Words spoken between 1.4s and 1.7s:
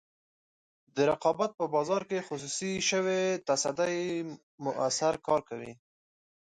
په